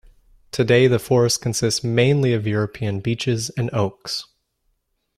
[0.51, 4.25] Today the forest consists mainly of European beeches and oaks.